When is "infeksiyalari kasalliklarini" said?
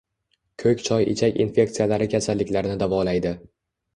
1.43-2.79